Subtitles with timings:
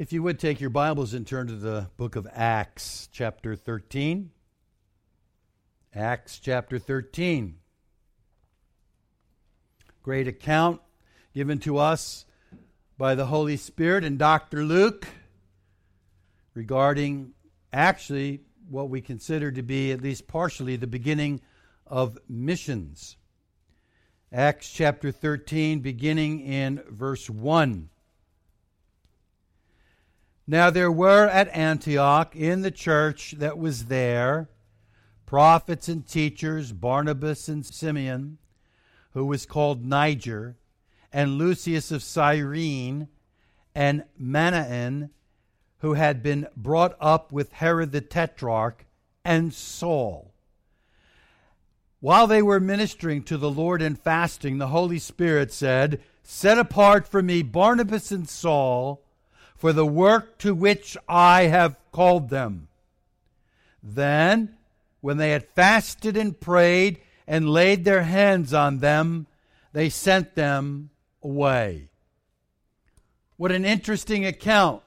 [0.00, 4.30] If you would take your Bibles and turn to the book of Acts, chapter 13.
[5.94, 7.58] Acts chapter 13.
[10.02, 10.80] Great account
[11.34, 12.24] given to us
[12.96, 14.64] by the Holy Spirit and Dr.
[14.64, 15.06] Luke
[16.54, 17.32] regarding
[17.70, 18.40] actually
[18.70, 21.42] what we consider to be, at least partially, the beginning
[21.86, 23.18] of missions.
[24.32, 27.89] Acts chapter 13, beginning in verse 1.
[30.50, 34.48] Now there were at Antioch in the church that was there
[35.24, 38.38] prophets and teachers, Barnabas and Simeon,
[39.12, 40.56] who was called Niger,
[41.12, 43.06] and Lucius of Cyrene,
[43.76, 45.10] and Manaen,
[45.82, 48.86] who had been brought up with Herod the Tetrarch,
[49.24, 50.34] and Saul.
[52.00, 57.06] While they were ministering to the Lord and fasting, the Holy Spirit said, Set apart
[57.06, 59.04] for me Barnabas and Saul
[59.60, 62.68] for the work to which I have called them.
[63.82, 64.56] Then,
[65.02, 69.26] when they had fasted and prayed and laid their hands on them,
[69.74, 70.88] they sent them
[71.22, 71.90] away.
[73.36, 74.82] What an interesting account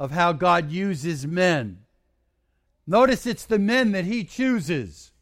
[0.00, 1.80] of how God uses men.
[2.86, 5.12] Notice it's the men that he chooses,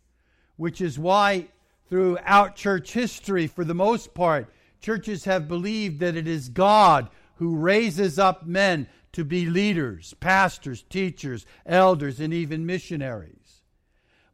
[0.56, 1.48] which is why
[1.88, 7.56] throughout church history, for the most part, churches have believed that it is God who
[7.56, 13.62] raises up men to be leaders, pastors, teachers, elders, and even missionaries.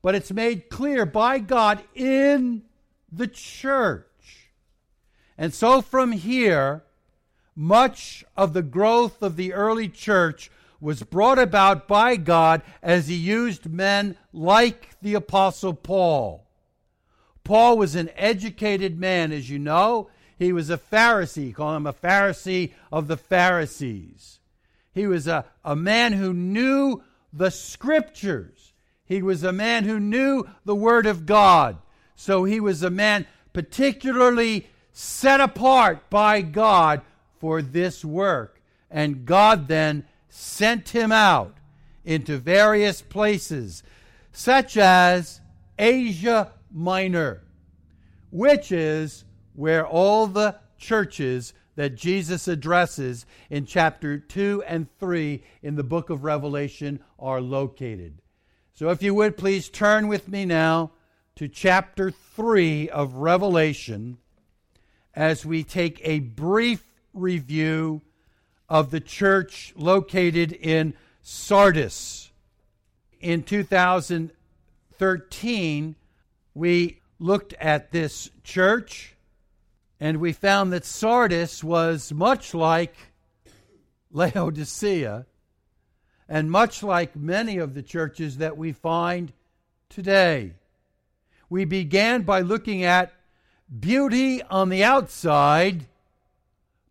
[0.03, 2.63] But it's made clear by God in
[3.13, 4.51] the church.
[5.37, 6.85] And so from here,
[7.55, 13.15] much of the growth of the early church was brought about by God as he
[13.15, 16.47] used men like the Apostle Paul.
[17.45, 20.09] Paul was an educated man, as you know.
[20.41, 24.39] He was a Pharisee, call him a Pharisee of the Pharisees.
[24.95, 28.73] He was a, a man who knew the scriptures.
[29.05, 31.77] He was a man who knew the Word of God.
[32.17, 37.03] So he was a man particularly set apart by God
[37.39, 38.63] for this work.
[38.91, 41.59] And God then sent him out
[42.03, 43.83] into various places,
[44.33, 45.43] such as
[45.79, 47.43] Asia Minor,
[48.31, 49.27] which is
[49.61, 56.09] where all the churches that Jesus addresses in chapter 2 and 3 in the book
[56.09, 58.23] of Revelation are located.
[58.73, 60.93] So, if you would please turn with me now
[61.37, 64.17] to chapter 3 of Revelation
[65.15, 66.83] as we take a brief
[67.13, 68.01] review
[68.67, 72.31] of the church located in Sardis.
[73.21, 75.97] In 2013,
[76.55, 79.17] we looked at this church
[80.01, 82.95] and we found that Sardis was much like
[84.11, 85.27] Laodicea
[86.27, 89.33] and much like many of the churches that we find
[89.91, 90.55] today.
[91.51, 93.13] We began by looking at
[93.79, 95.87] beauty on the outside,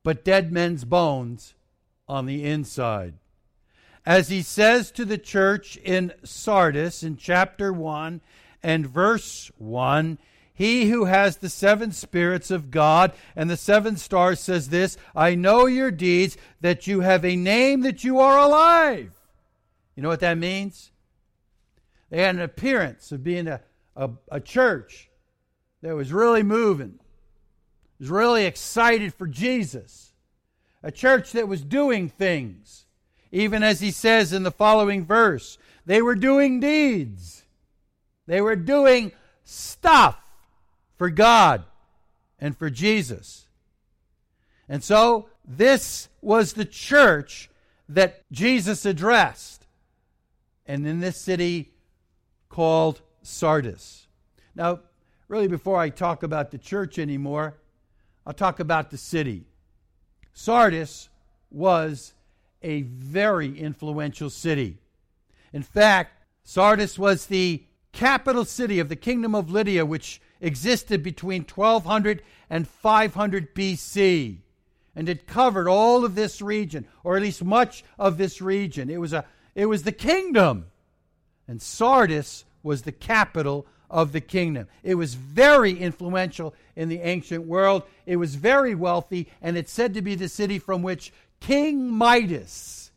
[0.03, 1.55] but dead men's bones
[2.07, 3.15] on the inside.
[4.05, 8.21] As he says to the church in Sardis in chapter 1
[8.61, 10.19] and verse 1,
[10.59, 15.33] he who has the seven spirits of God and the seven stars says this I
[15.33, 19.13] know your deeds, that you have a name, that you are alive.
[19.95, 20.91] You know what that means?
[22.09, 23.61] They had an appearance of being a,
[23.95, 25.09] a, a church
[25.81, 26.99] that was really moving,
[27.97, 30.11] was really excited for Jesus,
[30.83, 32.85] a church that was doing things.
[33.31, 37.43] Even as he says in the following verse, they were doing deeds.
[38.27, 39.13] They were doing
[39.45, 40.17] stuff
[40.99, 41.63] for God
[42.37, 43.47] and for Jesus.
[44.67, 47.49] And so this was the church
[47.87, 49.65] that Jesus addressed.
[50.67, 51.71] And in this city
[52.49, 54.07] called Sardis.
[54.53, 54.81] Now,
[55.29, 57.57] really, before I talk about the church anymore,
[58.27, 59.45] I'll talk about the city.
[60.33, 61.09] Sardis
[61.49, 62.13] was
[62.61, 64.77] a very influential city.
[65.53, 67.63] In fact, Sardis was the
[67.93, 74.37] capital city of the kingdom of Lydia, which existed between 1200 and 500 BC.
[74.95, 78.89] And it covered all of this region, or at least much of this region.
[78.89, 79.25] It was, a,
[79.55, 80.67] it was the kingdom.
[81.47, 84.67] And Sardis was the capital of the kingdom.
[84.83, 87.83] It was very influential in the ancient world.
[88.05, 92.91] It was very wealthy, and it's said to be the city from which King Midas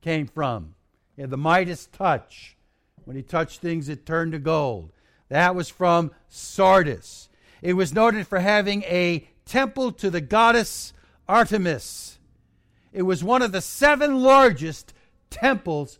[0.00, 0.74] came from.
[1.16, 2.56] He had the Midas touch.
[3.04, 4.92] When he touched things, it turned to gold.
[5.30, 7.28] That was from Sardis.
[7.62, 10.92] It was noted for having a temple to the goddess
[11.28, 12.18] Artemis.
[12.92, 14.92] It was one of the seven largest
[15.30, 15.98] temples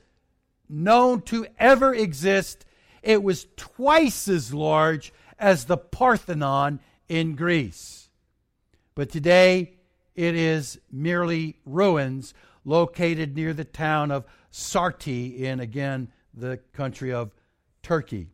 [0.68, 2.66] known to ever exist.
[3.02, 8.08] It was twice as large as the Parthenon in Greece.
[8.96, 9.74] But today
[10.16, 12.34] it is merely ruins
[12.64, 17.30] located near the town of Sarti in, again, the country of
[17.82, 18.28] Turkey.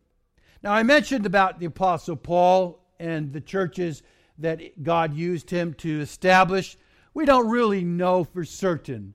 [0.67, 4.03] Now, I mentioned about the Apostle Paul and the churches
[4.39, 6.77] that God used him to establish.
[7.15, 9.15] We don't really know for certain,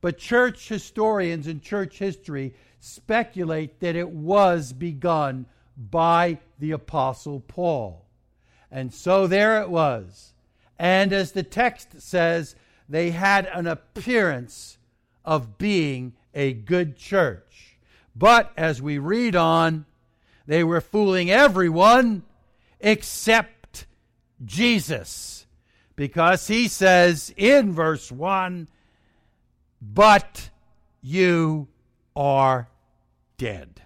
[0.00, 5.44] but church historians and church history speculate that it was begun
[5.76, 8.06] by the Apostle Paul.
[8.70, 10.32] And so there it was.
[10.78, 12.56] And as the text says,
[12.88, 14.78] they had an appearance
[15.26, 17.76] of being a good church.
[18.14, 19.84] But as we read on,
[20.46, 22.22] they were fooling everyone
[22.80, 23.86] except
[24.44, 25.46] Jesus.
[25.94, 28.68] Because he says in verse 1
[29.80, 30.50] But
[31.02, 31.68] you
[32.14, 32.68] are
[33.38, 33.82] dead.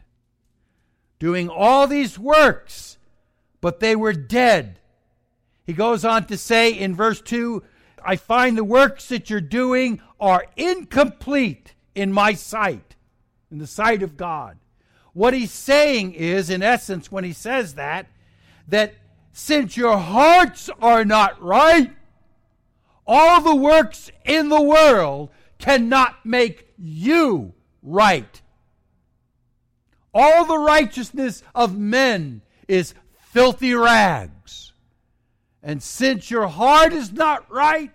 [1.19, 2.99] Doing all these works,
[3.61, 4.81] but they were dead.
[5.65, 7.63] He goes on to say in verse 2
[8.05, 12.97] I find the works that you're doing are incomplete in my sight,
[13.51, 14.59] in the sight of God.
[15.13, 18.07] What he's saying is, in essence, when he says that,
[18.69, 18.95] that
[19.33, 21.91] since your hearts are not right,
[23.07, 27.53] all the works in the world cannot make you
[27.83, 28.41] right.
[30.13, 32.95] All the righteousness of men is
[33.33, 34.73] filthy rags.
[35.63, 37.93] And since your heart is not right,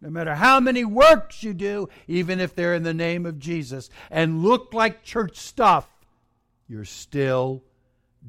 [0.00, 3.90] no matter how many works you do, even if they're in the name of Jesus
[4.10, 5.88] and look like church stuff,
[6.68, 7.64] you're still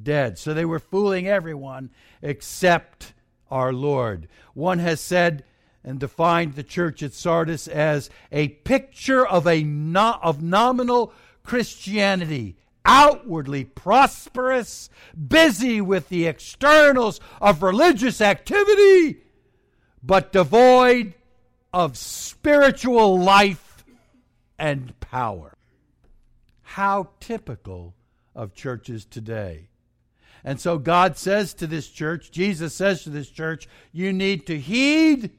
[0.02, 0.38] dead.
[0.38, 1.92] So they were fooling everyone
[2.22, 3.14] except
[3.52, 4.28] our Lord.
[4.54, 5.44] One has said
[5.84, 11.14] and defined the church at Sardis as a picture of a no, of nominal
[11.44, 14.90] Christianity, outwardly prosperous,
[15.28, 19.22] busy with the externals of religious activity,
[20.04, 21.14] but devoid
[21.74, 23.86] of spiritual life
[24.58, 25.56] and power.
[26.62, 27.96] How typical
[28.36, 29.70] of churches today.
[30.44, 34.58] And so God says to this church, Jesus says to this church, you need to
[34.58, 35.32] heed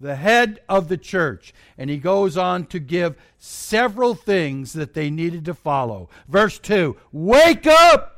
[0.00, 1.52] the head of the church.
[1.76, 6.08] And he goes on to give several things that they needed to follow.
[6.28, 8.12] Verse 2 Wake up!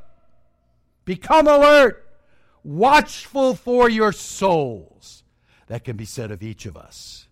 [1.04, 2.04] Become alert!
[2.62, 5.22] Watchful for your souls.
[5.69, 7.28] That can be said of each of us.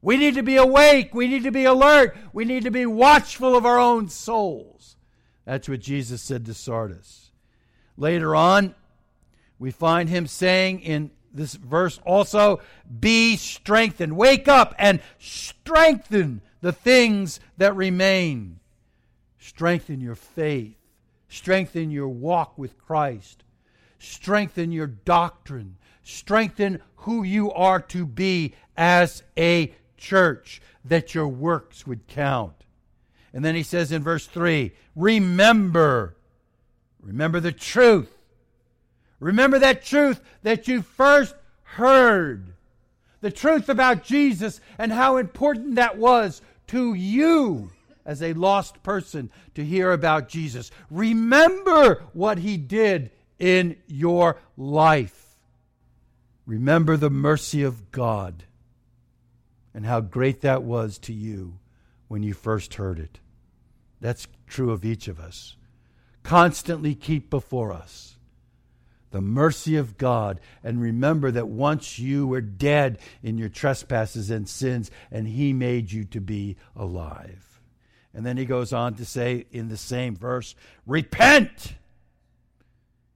[0.00, 1.14] We need to be awake.
[1.14, 2.16] We need to be alert.
[2.32, 4.93] We need to be watchful of our own souls.
[5.44, 7.30] That's what Jesus said to Sardis.
[7.96, 8.74] Later on,
[9.58, 12.60] we find him saying in this verse also
[13.00, 14.16] be strengthened.
[14.16, 18.60] Wake up and strengthen the things that remain.
[19.38, 20.76] Strengthen your faith.
[21.28, 23.44] Strengthen your walk with Christ.
[23.98, 25.76] Strengthen your doctrine.
[26.02, 32.63] Strengthen who you are to be as a church, that your works would count.
[33.34, 36.16] And then he says in verse 3 Remember,
[37.02, 38.10] remember the truth.
[39.18, 42.54] Remember that truth that you first heard.
[43.20, 47.70] The truth about Jesus and how important that was to you
[48.04, 50.70] as a lost person to hear about Jesus.
[50.90, 55.38] Remember what he did in your life.
[56.46, 58.44] Remember the mercy of God
[59.72, 61.58] and how great that was to you
[62.08, 63.18] when you first heard it.
[64.00, 65.56] That's true of each of us.
[66.22, 68.16] Constantly keep before us
[69.10, 74.48] the mercy of God and remember that once you were dead in your trespasses and
[74.48, 77.60] sins, and He made you to be alive.
[78.12, 81.74] And then he goes on to say in the same verse, repent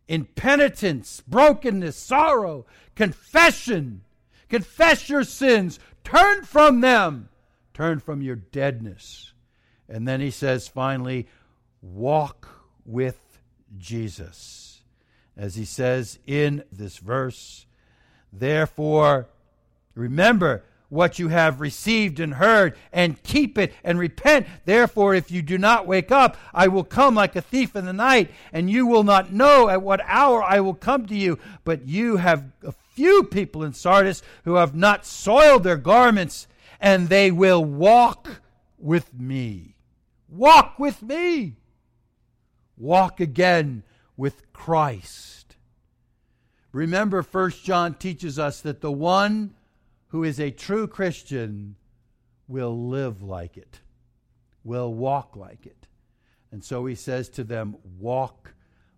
[0.06, 4.02] in penitence, brokenness, sorrow, confession.
[4.48, 7.28] Confess your sins, Turn from them.
[7.74, 9.34] Turn from your deadness.
[9.88, 11.26] And then he says finally,
[11.80, 12.48] walk
[12.84, 13.18] with
[13.76, 14.82] Jesus.
[15.36, 17.66] As he says in this verse,
[18.32, 19.28] therefore,
[19.94, 24.46] remember what you have received and heard, and keep it and repent.
[24.64, 27.92] Therefore, if you do not wake up, I will come like a thief in the
[27.92, 31.38] night, and you will not know at what hour I will come to you.
[31.64, 36.46] But you have a few people in Sardis who have not soiled their garments,
[36.80, 38.40] and they will walk
[38.78, 39.74] with me.
[40.28, 41.56] Walk with me.
[42.76, 43.82] Walk again
[44.16, 45.56] with Christ.
[46.72, 49.54] Remember, First John teaches us that the one
[50.08, 51.76] who is a true Christian
[52.46, 53.80] will live like it,
[54.64, 55.86] will walk like it.
[56.50, 58.54] And so he says to them, Walk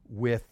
[0.09, 0.47] with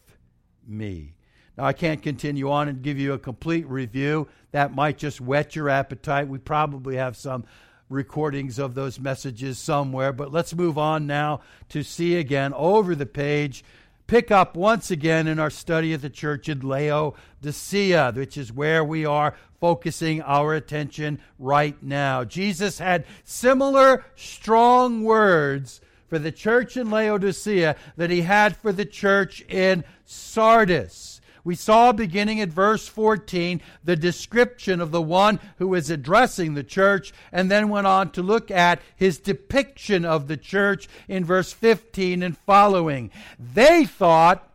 [0.66, 1.14] me.
[1.56, 4.28] Now, I can't continue on and give you a complete review.
[4.52, 6.28] That might just whet your appetite.
[6.28, 7.44] We probably have some
[7.88, 11.40] recordings of those messages somewhere, but let's move on now
[11.70, 13.64] to see again over the page.
[14.06, 18.82] Pick up once again in our study of the church in Laodicea, which is where
[18.82, 22.24] we are focusing our attention right now.
[22.24, 28.86] Jesus had similar strong words for the church in Laodicea that he had for the
[28.86, 31.17] church in Sardis.
[31.48, 36.62] We saw beginning at verse 14 the description of the one who is addressing the
[36.62, 41.50] church, and then went on to look at his depiction of the church in verse
[41.54, 43.10] 15 and following.
[43.38, 44.46] They thought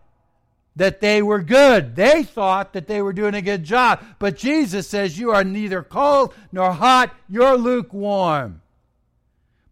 [0.76, 1.96] that they were good.
[1.96, 4.00] They thought that they were doing a good job.
[4.20, 8.62] But Jesus says, You are neither cold nor hot, you're lukewarm.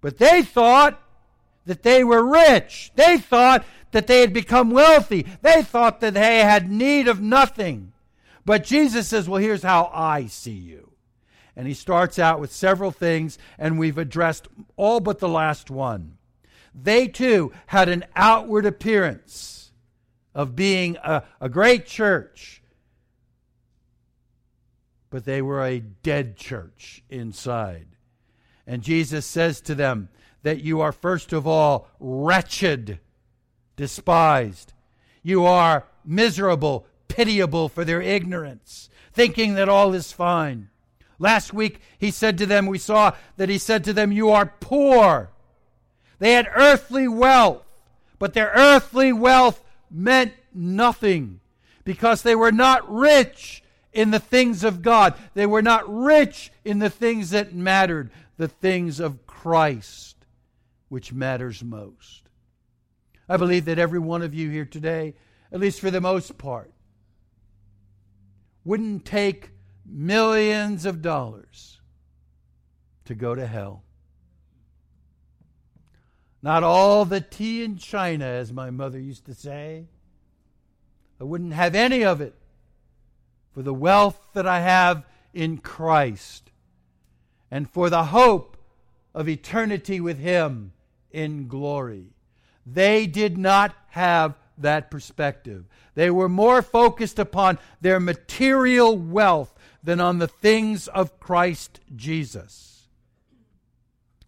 [0.01, 0.99] But they thought
[1.67, 2.91] that they were rich.
[2.95, 5.25] They thought that they had become wealthy.
[5.41, 7.93] They thought that they had need of nothing.
[8.45, 10.91] But Jesus says, Well, here's how I see you.
[11.55, 16.17] And he starts out with several things, and we've addressed all but the last one.
[16.73, 19.71] They too had an outward appearance
[20.33, 22.63] of being a, a great church,
[25.09, 27.87] but they were a dead church inside.
[28.65, 30.07] And Jesus says to them
[30.43, 32.99] that you are, first of all, wretched
[33.81, 34.73] despised.
[35.23, 40.69] You are miserable, pitiable for their ignorance, thinking that all is fine.
[41.17, 44.53] Last week, he said to them, we saw that he said to them, You are
[44.59, 45.31] poor.
[46.19, 47.65] They had earthly wealth,
[48.19, 51.39] but their earthly wealth meant nothing
[51.83, 55.15] because they were not rich in the things of God.
[55.33, 60.17] They were not rich in the things that mattered, the things of Christ,
[60.87, 62.20] which matters most.
[63.31, 65.13] I believe that every one of you here today,
[65.53, 66.69] at least for the most part,
[68.65, 69.51] wouldn't take
[69.85, 71.79] millions of dollars
[73.05, 73.83] to go to hell.
[76.41, 79.87] Not all the tea in China, as my mother used to say.
[81.17, 82.35] I wouldn't have any of it
[83.53, 86.51] for the wealth that I have in Christ
[87.49, 88.57] and for the hope
[89.15, 90.73] of eternity with Him
[91.11, 92.07] in glory.
[92.73, 95.65] They did not have that perspective.
[95.95, 102.87] They were more focused upon their material wealth than on the things of Christ Jesus.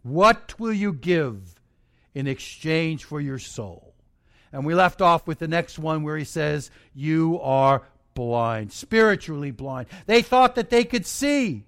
[0.02, 1.56] What will you give
[2.14, 3.94] in exchange for your soul?
[4.52, 7.84] And we left off with the next one where he says, You are
[8.14, 9.88] blind, spiritually blind.
[10.06, 11.66] They thought that they could see.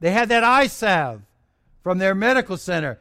[0.00, 1.22] They had that eye salve
[1.82, 2.98] from their medical center.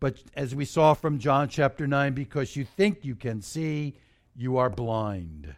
[0.00, 3.94] But as we saw from John chapter 9, because you think you can see,
[4.34, 5.54] you are blind.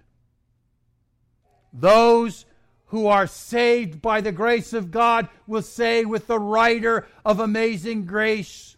[1.73, 2.45] Those
[2.87, 8.05] who are saved by the grace of God will say with the writer of Amazing
[8.05, 8.77] Grace,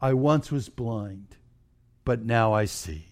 [0.00, 1.36] I once was blind,
[2.04, 3.06] but now I see.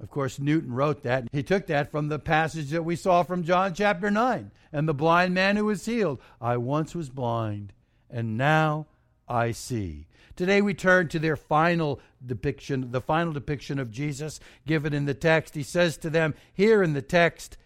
[0.00, 1.28] Of course, Newton wrote that.
[1.32, 4.92] He took that from the passage that we saw from John chapter 9 and the
[4.92, 6.20] blind man who was healed.
[6.40, 7.72] I once was blind,
[8.10, 8.86] and now
[9.28, 10.06] I see.
[10.36, 15.14] Today we turn to their final depiction, the final depiction of Jesus given in the
[15.14, 15.54] text.
[15.54, 17.56] He says to them here in the text,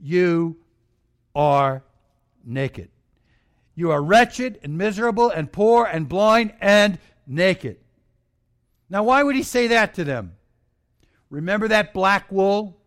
[0.00, 0.56] You
[1.34, 1.84] are
[2.44, 2.90] naked.
[3.74, 7.76] You are wretched and miserable and poor and blind and naked.
[8.88, 10.36] Now, why would he say that to them?
[11.30, 12.80] Remember that black wool?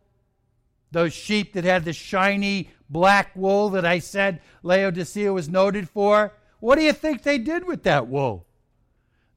[0.91, 6.33] Those sheep that had the shiny black wool that I said Laodicea was noted for?
[6.59, 8.45] What do you think they did with that wool?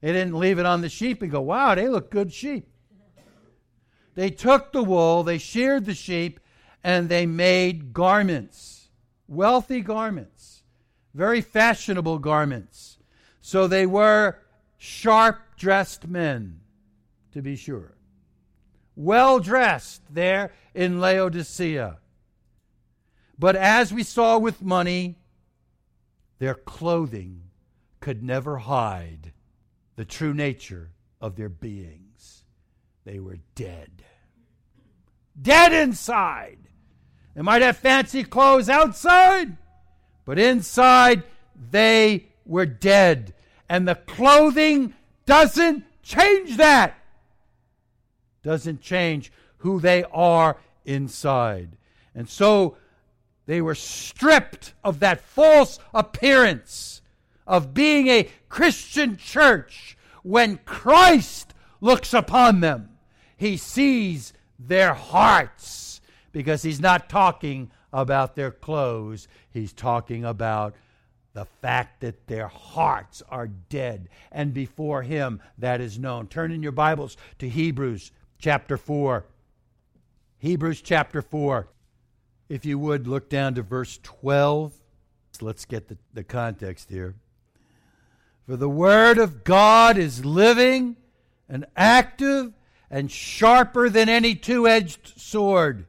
[0.01, 2.67] They didn't leave it on the sheep and go, wow, they look good sheep.
[4.15, 6.39] They took the wool, they sheared the sheep,
[6.83, 8.89] and they made garments,
[9.27, 10.63] wealthy garments,
[11.13, 12.99] very fashionable garments.
[13.41, 14.39] So they were
[14.77, 16.59] sharp dressed men,
[17.31, 17.95] to be sure.
[18.95, 21.97] Well dressed there in Laodicea.
[23.39, 25.17] But as we saw with money,
[26.43, 27.41] their clothing
[28.01, 29.31] could never hide
[29.95, 32.43] the true nature of their beings.
[33.05, 34.03] They were dead.
[35.41, 36.57] Dead inside.
[37.33, 39.55] They might have fancy clothes outside,
[40.25, 41.23] but inside
[41.71, 43.33] they were dead.
[43.69, 44.93] And the clothing
[45.25, 46.93] doesn't change that.
[48.43, 51.77] Doesn't change who they are inside.
[52.13, 52.75] And so
[53.45, 57.01] they were stripped of that false appearance
[57.45, 62.89] of being a Christian church when Christ looks upon them.
[63.35, 70.75] He sees their hearts because he's not talking about their clothes, he's talking about
[71.33, 74.07] the fact that their hearts are dead.
[74.31, 76.27] And before him, that is known.
[76.27, 79.25] Turn in your Bibles to Hebrews chapter 4.
[80.37, 81.67] Hebrews chapter 4.
[82.53, 84.71] If you would, look down to verse 12.
[85.41, 87.15] Let's get the, the context here.
[88.45, 90.95] For the word of God is living
[91.49, 92.53] and active
[92.91, 95.87] and sharper than any two edged sword,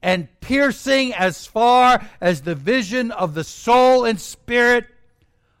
[0.00, 4.86] and piercing as far as the vision of the soul and spirit,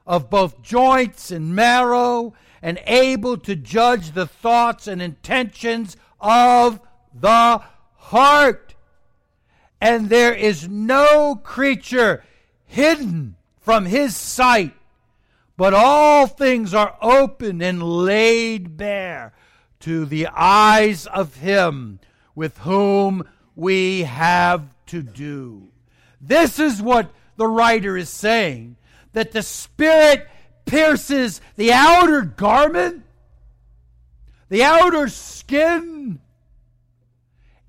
[0.06, 6.80] of both joints and marrow, and able to judge the thoughts and intentions of
[7.12, 7.60] the
[7.96, 8.73] heart.
[9.80, 12.24] And there is no creature
[12.66, 14.74] hidden from his sight
[15.56, 19.32] but all things are open and laid bare
[19.80, 22.00] to the eyes of him
[22.34, 25.68] with whom we have to do.
[26.20, 28.76] This is what the writer is saying
[29.12, 30.26] that the Spirit
[30.64, 33.04] pierces the outer garment,
[34.48, 36.18] the outer skin,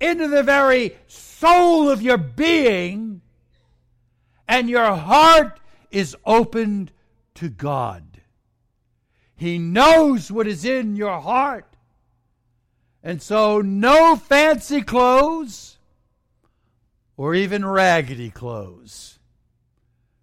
[0.00, 0.96] into the very
[1.38, 3.20] soul of your being,
[4.48, 6.92] and your heart is opened
[7.34, 8.22] to God.
[9.36, 11.76] He knows what is in your heart.
[13.02, 15.78] And so, no fancy clothes
[17.16, 19.18] or even raggedy clothes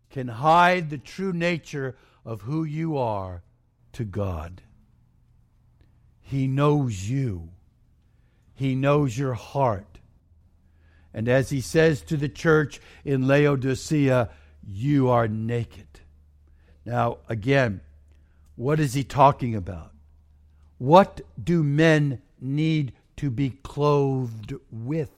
[0.10, 3.44] can hide the true nature of who you are
[3.94, 4.64] to God.
[6.22, 7.50] He knows you,
[8.56, 9.93] He knows your heart.
[11.14, 14.30] And as He says to the church in Laodicea,
[14.66, 15.88] you are naked.
[16.86, 17.82] Now, again,
[18.56, 19.92] what is he talking about?
[20.78, 25.12] What do men need to be clothed with?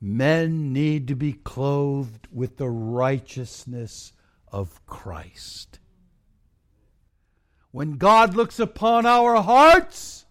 [0.00, 4.12] Men need to be clothed with the righteousness
[4.50, 5.78] of Christ.
[7.70, 10.21] When God looks upon our hearts,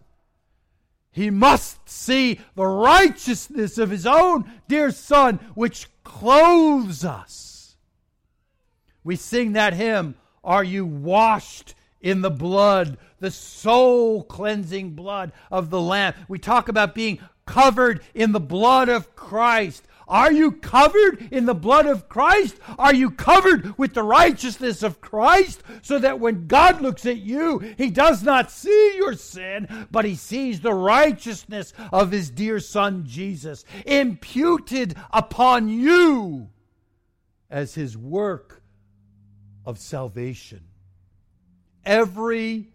[1.12, 7.76] he must see the righteousness of his own dear Son, which clothes us.
[9.04, 15.70] We sing that hymn, Are You Washed in the Blood, the soul cleansing blood of
[15.70, 16.14] the Lamb?
[16.30, 19.86] We talk about being covered in the blood of Christ.
[20.12, 22.60] Are you covered in the blood of Christ?
[22.78, 27.60] Are you covered with the righteousness of Christ so that when God looks at you,
[27.78, 33.06] he does not see your sin, but he sees the righteousness of his dear son
[33.08, 36.50] Jesus imputed upon you
[37.50, 38.62] as his work
[39.66, 40.66] of salvation.
[41.86, 42.74] Every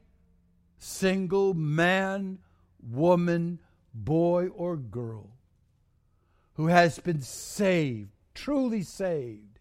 [0.78, 2.38] single man,
[2.80, 3.58] woman,
[3.92, 5.35] boy, or girl
[6.56, 9.58] who has been saved, truly saved,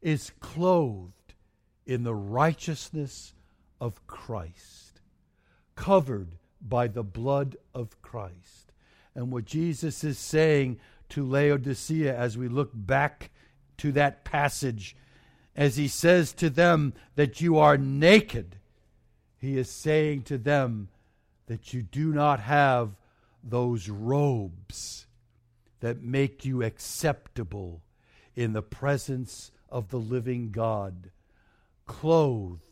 [0.00, 1.34] is clothed
[1.86, 3.34] in the righteousness
[3.80, 5.00] of Christ,
[5.76, 8.72] covered by the blood of Christ.
[9.14, 10.78] And what Jesus is saying
[11.10, 13.30] to Laodicea as we look back
[13.78, 14.96] to that passage
[15.54, 18.56] as he says to them that you are naked,
[19.38, 20.88] he is saying to them
[21.46, 22.92] that you do not have
[23.42, 25.06] those robes
[25.80, 27.82] that make you acceptable
[28.34, 31.10] in the presence of the living God,
[31.86, 32.62] clothed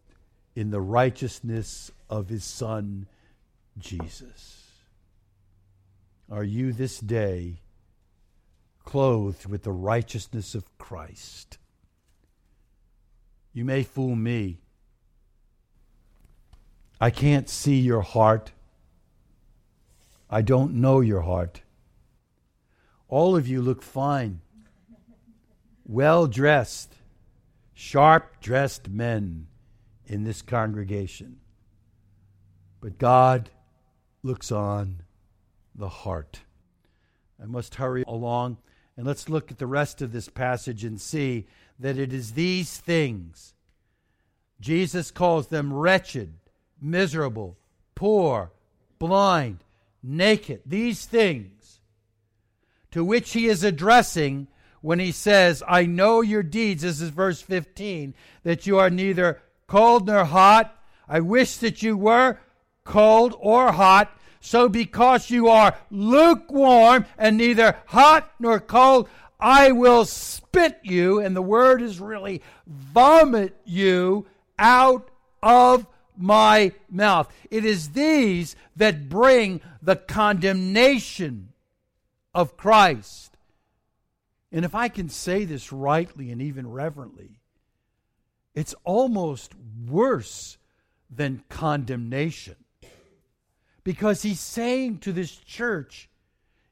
[0.55, 3.07] in the righteousness of his Son,
[3.79, 4.67] Jesus.
[6.31, 7.61] Are you this day
[8.85, 11.59] clothed with the righteousness of Christ?
[13.53, 14.59] You may fool me.
[17.01, 18.53] I can't see your heart.
[20.29, 21.63] I don't know your heart.
[23.09, 24.41] All of you look fine,
[25.87, 26.95] well dressed,
[27.75, 29.47] sharp dressed men
[30.07, 31.39] in this congregation.
[32.81, 33.51] But God
[34.23, 35.03] looks on
[35.75, 36.41] the heart.
[37.43, 38.59] I must hurry along
[38.97, 41.47] and let's look at the rest of this passage and see
[41.79, 43.55] that it is these things.
[44.61, 46.33] Jesus calls them wretched,
[46.81, 47.59] miserable,
[47.95, 48.53] poor,
[48.99, 49.59] blind,
[50.03, 50.63] naked.
[50.65, 51.56] These things
[52.91, 54.49] to which he is addressing
[54.81, 56.83] when he says, I know your deeds.
[56.83, 60.77] This is verse 15, that you are neither cold nor hot.
[61.09, 62.39] I wish that you were
[62.85, 64.13] cold or hot.
[64.41, 69.09] So because you are lukewarm and neither hot nor cold,
[69.41, 74.27] I will spit you, and the word is really vomit you
[74.59, 75.11] out
[75.43, 77.31] of my mouth.
[77.51, 81.53] It is these that bring the condemnation
[82.37, 83.35] of Christ.
[84.53, 87.41] And if I can say this rightly and even reverently,
[88.55, 89.55] it's almost
[89.89, 90.59] worse
[91.11, 92.57] than condemnation.
[93.85, 96.11] Because he's saying to this church,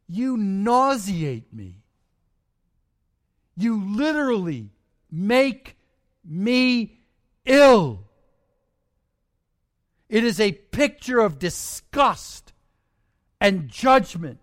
[0.06, 1.82] You nauseate me.
[3.56, 4.68] You literally
[5.10, 5.78] make
[6.22, 7.00] me
[7.46, 8.00] ill.
[10.10, 12.52] It is a picture of disgust
[13.40, 14.40] and judgment.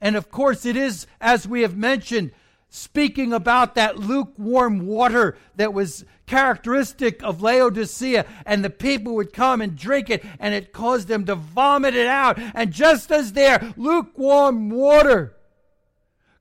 [0.00, 2.32] And of course, it is, as we have mentioned,
[2.68, 9.60] speaking about that lukewarm water that was characteristic of Laodicea, and the people would come
[9.60, 12.38] and drink it, and it caused them to vomit it out.
[12.54, 15.34] And just as their lukewarm water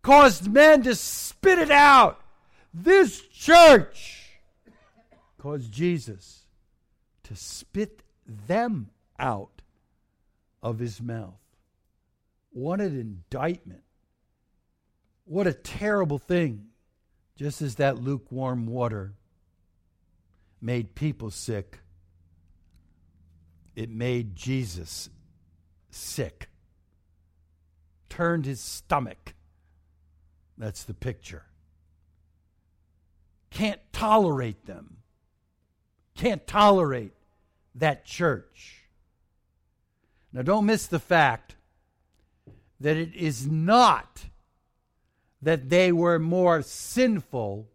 [0.02, 2.22] caused men to spit it out,
[2.74, 4.40] this church
[5.38, 6.46] caused Jesus
[7.24, 9.62] to spit them out
[10.62, 11.40] of his mouth.
[12.58, 13.84] What an indictment.
[15.26, 16.70] What a terrible thing.
[17.36, 19.14] Just as that lukewarm water
[20.60, 21.82] made people sick,
[23.76, 25.12] it made Jesus
[25.92, 26.50] sick,
[28.10, 29.36] turned his stomach.
[30.58, 31.44] That's the picture.
[33.52, 34.98] Can't tolerate them.
[36.16, 37.14] Can't tolerate
[37.76, 38.86] that church.
[40.34, 41.57] Now, don't miss the fact
[42.80, 44.26] that it is not
[45.42, 47.68] that they were more sinful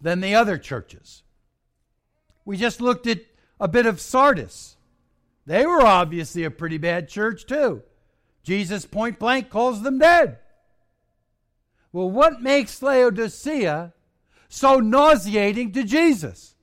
[0.00, 1.22] than the other churches.
[2.44, 3.20] We just looked at
[3.58, 4.76] a bit of Sardis.
[5.46, 7.82] They were obviously a pretty bad church, too.
[8.42, 10.38] Jesus point blank calls them dead.
[11.92, 13.92] Well, what makes Laodicea
[14.48, 16.53] so nauseating to Jesus?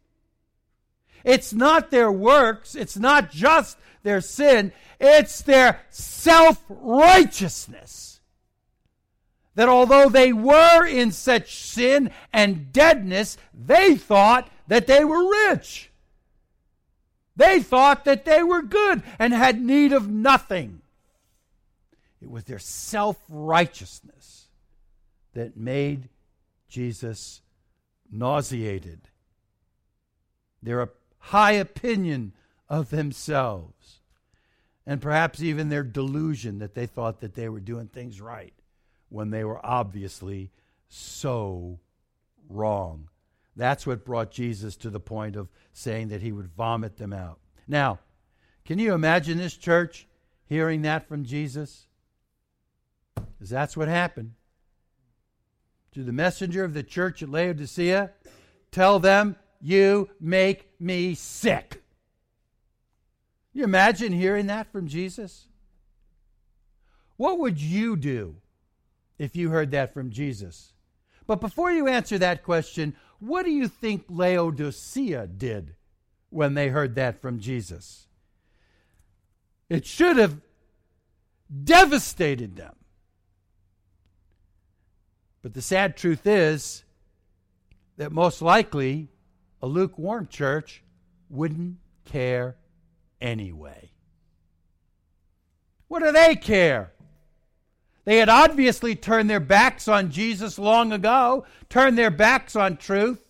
[1.23, 8.19] It's not their works, it's not just their sin, it's their self righteousness.
[9.55, 15.91] That although they were in such sin and deadness, they thought that they were rich.
[17.35, 20.81] They thought that they were good and had need of nothing.
[22.21, 24.47] It was their self righteousness
[25.33, 26.09] that made
[26.69, 27.41] Jesus
[28.11, 29.01] nauseated.
[30.61, 30.81] Their
[31.21, 32.33] high opinion
[32.67, 34.01] of themselves
[34.85, 38.53] and perhaps even their delusion that they thought that they were doing things right
[39.09, 40.51] when they were obviously
[40.89, 41.79] so
[42.49, 43.07] wrong.
[43.55, 47.39] That's what brought Jesus to the point of saying that he would vomit them out.
[47.67, 47.99] Now,
[48.65, 50.07] can you imagine this church
[50.45, 51.87] hearing that from Jesus?
[53.15, 54.33] Because that's what happened.
[55.93, 58.11] To the messenger of the church at Laodicea,
[58.71, 61.81] tell them, You make me sick.
[63.53, 65.47] You imagine hearing that from Jesus?
[67.17, 68.37] What would you do
[69.19, 70.73] if you heard that from Jesus?
[71.27, 75.75] But before you answer that question, what do you think Laodicea did
[76.29, 78.07] when they heard that from Jesus?
[79.69, 80.41] It should have
[81.63, 82.75] devastated them.
[85.41, 86.83] But the sad truth is
[87.97, 89.09] that most likely
[89.61, 90.83] a lukewarm church
[91.29, 92.55] wouldn't care
[93.19, 93.91] anyway.
[95.87, 96.93] What do they care?
[98.05, 103.21] They had obviously turned their backs on Jesus long ago, turned their backs on truth.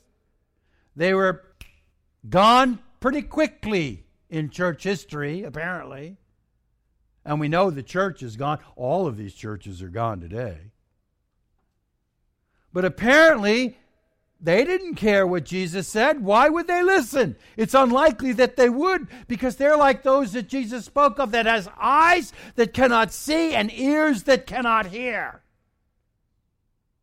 [0.96, 1.44] They were
[2.30, 6.18] gone pretty quickly in church history, apparently.
[7.26, 8.60] And we know the church is gone.
[8.76, 10.58] All of these churches are gone today.
[12.74, 13.78] But apparently,
[14.44, 16.24] they didn't care what Jesus said.
[16.24, 17.36] Why would they listen?
[17.58, 21.70] It's unlikely that they would because they're like those that Jesus spoke of that has
[21.80, 25.44] eyes that cannot see and ears that cannot hear.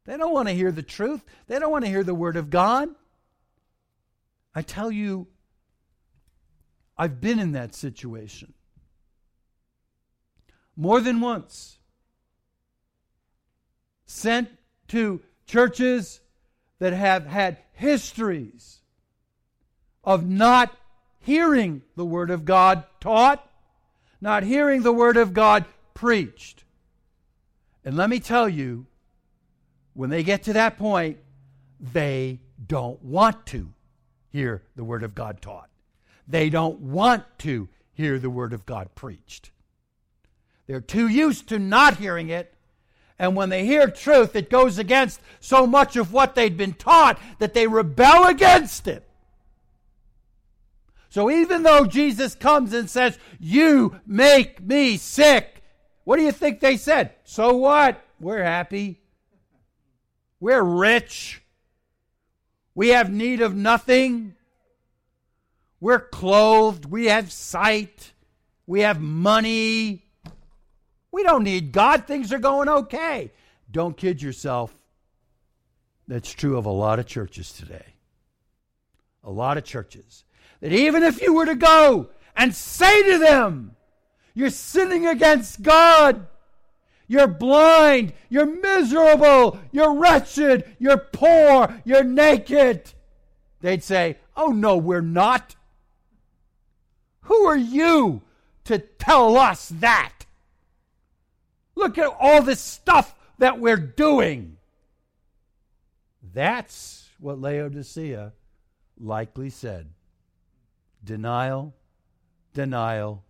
[0.04, 1.24] They don't want to hear the truth.
[1.46, 2.88] They don't want to hear the word of God.
[4.52, 5.28] I tell you,
[6.96, 8.54] I've been in that situation
[10.74, 11.78] more than once.
[14.06, 14.48] Sent
[14.88, 16.20] to churches
[16.78, 18.80] that have had histories
[20.04, 20.76] of not
[21.20, 23.46] hearing the Word of God taught,
[24.20, 25.64] not hearing the Word of God
[25.94, 26.64] preached.
[27.84, 28.86] And let me tell you,
[29.94, 31.18] when they get to that point,
[31.80, 33.72] they don't want to
[34.30, 35.70] hear the Word of God taught.
[36.26, 39.50] They don't want to hear the Word of God preached.
[40.66, 42.54] They're too used to not hearing it
[43.18, 47.18] And when they hear truth, it goes against so much of what they'd been taught
[47.38, 49.04] that they rebel against it.
[51.08, 55.62] So even though Jesus comes and says, You make me sick,
[56.04, 57.12] what do you think they said?
[57.24, 58.02] So what?
[58.20, 59.00] We're happy.
[60.40, 61.42] We're rich.
[62.74, 64.34] We have need of nothing.
[65.80, 66.84] We're clothed.
[66.84, 68.12] We have sight.
[68.66, 70.04] We have money.
[71.10, 72.06] We don't need God.
[72.06, 73.32] Things are going okay.
[73.70, 74.74] Don't kid yourself.
[76.06, 77.84] That's true of a lot of churches today.
[79.24, 80.24] A lot of churches.
[80.60, 83.76] That even if you were to go and say to them,
[84.34, 86.26] you're sinning against God,
[87.08, 92.92] you're blind, you're miserable, you're wretched, you're poor, you're naked,
[93.60, 95.56] they'd say, Oh, no, we're not.
[97.22, 98.22] Who are you
[98.64, 100.17] to tell us that?
[101.78, 104.56] Look at all this stuff that we're doing.
[106.34, 108.32] That's what Laodicea
[108.98, 109.86] likely said
[111.04, 111.72] denial,
[112.52, 113.22] denial,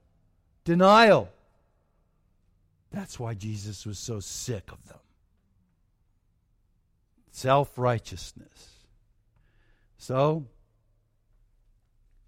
[0.65, 1.29] denial.
[2.91, 4.99] That's why Jesus was so sick of them.
[7.31, 8.87] Self righteousness.
[9.99, 10.47] So,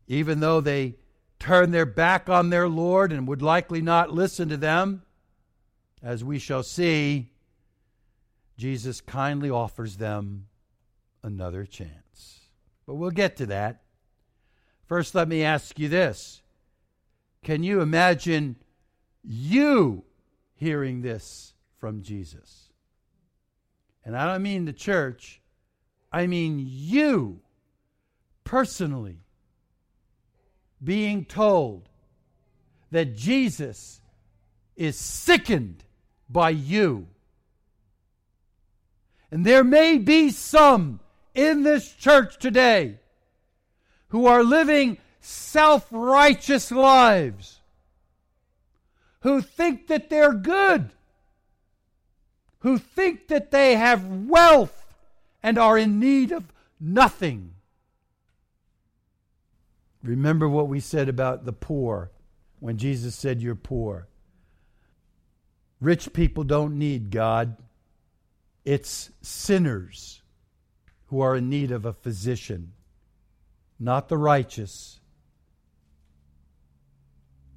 [0.07, 0.97] even though they
[1.39, 5.03] turned their back on their Lord and would likely not listen to them,
[6.03, 7.31] as we shall see,
[8.57, 10.47] Jesus kindly offers them
[11.23, 12.41] another chance.
[12.87, 13.83] But we'll get to that.
[14.87, 16.43] First, let me ask you this
[17.43, 18.57] Can you imagine
[19.23, 20.05] you
[20.55, 22.71] hearing this from Jesus?
[24.05, 25.41] And I don't mean the church,
[26.11, 27.41] I mean you
[28.45, 29.21] personally
[30.83, 31.89] being told
[32.91, 34.01] that Jesus
[34.75, 35.85] is sickened
[36.31, 37.07] by you.
[39.31, 41.01] And there may be some
[41.35, 42.99] in this church today
[44.09, 47.61] who are living self righteous lives,
[49.21, 50.91] who think that they're good,
[52.61, 54.87] who think that they have wealth
[55.43, 56.45] and are in need of
[56.81, 57.55] nothing.
[60.03, 62.11] Remember what we said about the poor
[62.59, 64.09] when Jesus said, You're poor.
[65.81, 67.57] Rich people don't need God.
[68.65, 70.23] It's sinners
[71.07, 72.73] who are in need of a physician,
[73.79, 75.01] not the righteous.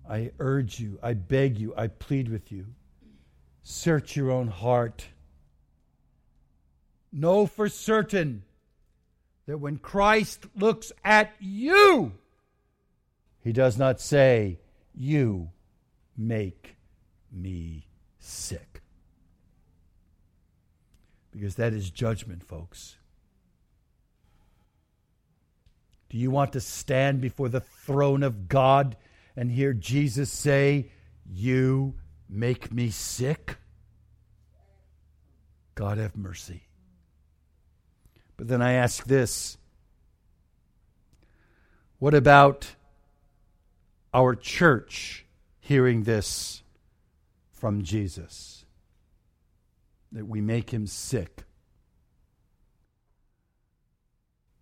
[0.10, 2.68] I urge you, I beg you, I plead with you.
[3.62, 5.08] Search your own heart.
[7.12, 8.44] Know for certain
[9.46, 12.14] that when Christ looks at you,
[13.42, 14.60] he does not say,
[14.96, 15.50] You
[16.18, 16.76] make
[17.32, 17.88] me
[18.24, 18.82] sick.
[21.32, 22.98] Because that is judgment, folks.
[26.10, 28.96] Do you want to stand before the throne of God
[29.36, 30.92] and hear Jesus say,
[31.26, 31.96] You
[32.30, 33.58] make me sick?
[35.76, 36.68] God have mercy.
[38.38, 39.58] But then I ask this
[41.98, 42.76] what about
[44.14, 45.26] our church
[45.62, 46.63] hearing this
[47.64, 48.66] from Jesus,
[50.12, 51.46] that we make him sick.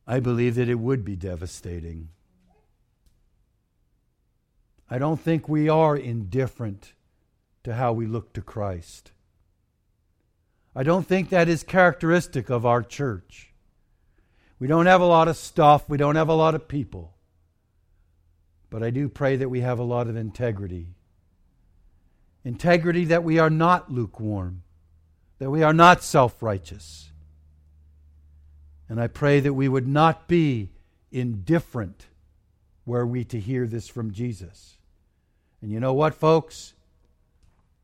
[0.06, 2.10] I believe that it would be devastating.
[4.88, 6.94] I don't think we are indifferent
[7.64, 9.14] to how we look to Christ.
[10.76, 13.52] I don't think that is characteristic of our church.
[14.60, 17.16] We don't have a lot of stuff, we don't have a lot of people.
[18.70, 20.94] But I do pray that we have a lot of integrity
[22.44, 24.64] Integrity that we are not lukewarm,
[25.40, 27.12] that we are not self righteous.
[28.90, 30.72] And I pray that we would not be
[31.12, 32.08] indifferent
[32.86, 34.78] were we to hear this from Jesus.
[35.62, 36.74] And you know what, folks?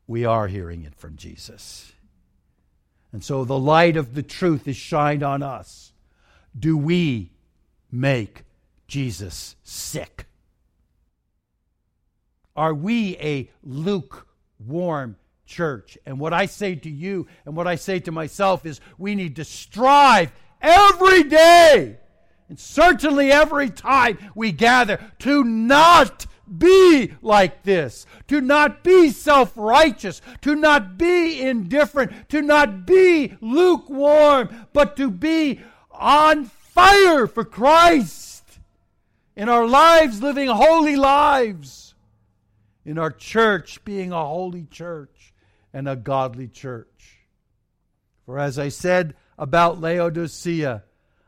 [0.07, 1.91] We are hearing it from Jesus.
[3.11, 5.93] And so the light of the truth is shined on us.
[6.57, 7.31] Do we
[7.91, 8.43] make
[8.87, 10.25] Jesus sick?
[12.55, 14.26] Are we a lukewarm?
[14.59, 15.97] Warm church.
[16.05, 19.37] And what I say to you and what I say to myself is we need
[19.37, 21.97] to strive every day,
[22.49, 26.25] and certainly every time we gather, to not
[26.57, 33.35] be like this, to not be self righteous, to not be indifferent, to not be
[33.41, 35.59] lukewarm, but to be
[35.91, 38.43] on fire for Christ
[39.35, 41.86] in our lives, living holy lives
[42.87, 45.33] in our church being a holy church
[45.73, 47.19] and a godly church.
[48.25, 50.83] For as I said about Laodicea,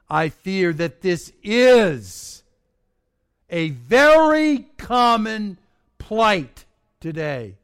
[0.09, 2.43] I fear that this is
[3.49, 5.59] a very common
[5.97, 6.63] plight
[7.01, 7.57] today.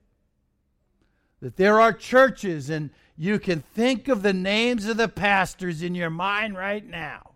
[1.41, 5.95] That there are churches, and you can think of the names of the pastors in
[5.95, 7.31] your mind right now,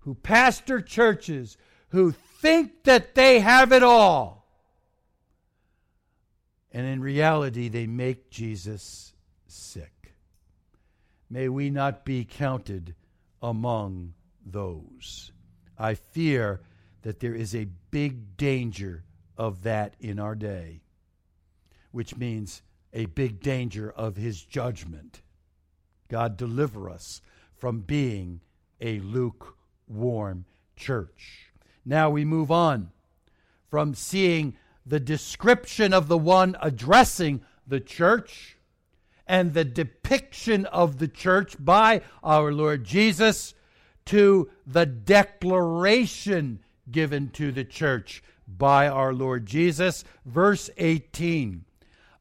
[0.00, 1.56] who pastor churches
[1.88, 4.35] who think that they have it all.
[6.76, 9.14] And in reality, they make Jesus
[9.46, 10.12] sick.
[11.30, 12.94] May we not be counted
[13.40, 14.12] among
[14.44, 15.32] those.
[15.78, 16.60] I fear
[17.00, 19.04] that there is a big danger
[19.38, 20.82] of that in our day,
[21.92, 22.60] which means
[22.92, 25.22] a big danger of his judgment.
[26.10, 27.22] God deliver us
[27.56, 28.42] from being
[28.82, 30.44] a lukewarm
[30.76, 31.52] church.
[31.86, 32.90] Now we move on
[33.70, 38.56] from seeing the description of the one addressing the church
[39.26, 43.54] and the depiction of the church by our Lord Jesus
[44.06, 50.04] to the declaration given to the church by our Lord Jesus.
[50.24, 51.64] Verse 18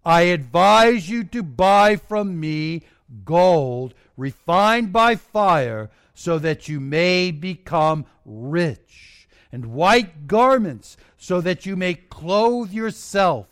[0.04, 2.84] I advise you to buy from me
[3.24, 9.15] gold refined by fire, so that you may become rich,
[9.52, 13.50] and white garments, so that you may clothe yourself,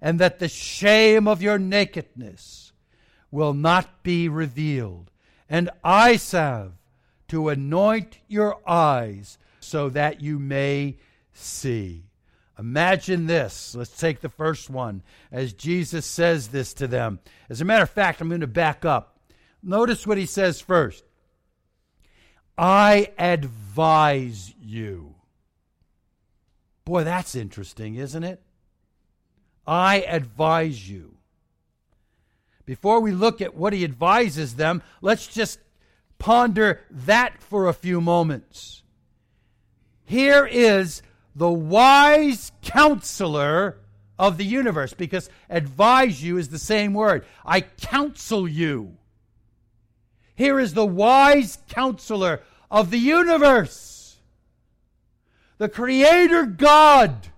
[0.00, 2.72] and that the shame of your nakedness
[3.30, 5.10] will not be revealed,
[5.48, 6.72] and eye salve
[7.28, 10.96] to anoint your eyes, so that you may
[11.32, 12.04] see.
[12.58, 13.74] Imagine this.
[13.74, 17.18] Let's take the first one as Jesus says this to them.
[17.50, 19.18] As a matter of fact, I'm going to back up.
[19.62, 21.04] Notice what he says first
[22.56, 25.15] I advise you.
[26.86, 28.40] Boy, that's interesting, isn't it?
[29.66, 31.16] I advise you.
[32.64, 35.58] Before we look at what he advises them, let's just
[36.18, 38.84] ponder that for a few moments.
[40.04, 41.02] Here is
[41.34, 43.78] the wise counselor
[44.16, 47.26] of the universe because advise you is the same word.
[47.44, 48.96] I counsel you.
[50.36, 53.74] Here is the wise counselor of the universe,
[55.58, 57.28] the creator God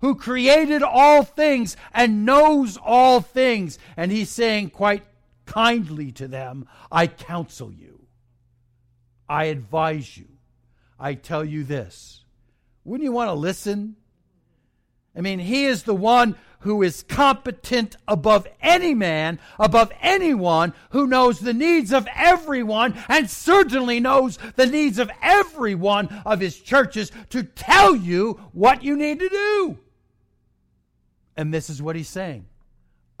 [0.00, 3.78] who created all things and knows all things.
[3.96, 5.04] And he's saying quite
[5.46, 8.06] kindly to them, I counsel you.
[9.28, 10.26] I advise you.
[10.98, 12.24] I tell you this
[12.84, 13.96] wouldn't you want to listen?
[15.16, 21.06] I mean, he is the one who is competent above any man, above anyone, who
[21.06, 26.58] knows the needs of everyone, and certainly knows the needs of every one of his
[26.58, 29.78] churches to tell you what you need to do.
[31.36, 32.46] And this is what he's saying